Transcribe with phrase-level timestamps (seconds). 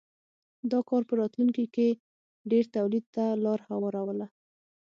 [0.71, 1.87] دا کار په راتلونکې کې
[2.51, 4.27] ډېر تولید ته لار هواروله.